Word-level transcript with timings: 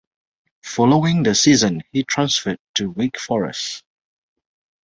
Following 0.63 1.21
the 1.21 1.35
season 1.35 1.83
he 1.91 2.03
transferred 2.03 2.57
to 2.73 2.89
Wake 2.89 3.19
Forest. 3.19 3.83